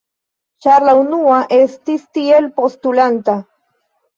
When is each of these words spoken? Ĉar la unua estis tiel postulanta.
Ĉar 0.65 0.85
la 0.87 0.95
unua 1.01 1.35
estis 1.59 2.07
tiel 2.19 2.51
postulanta. 2.59 3.37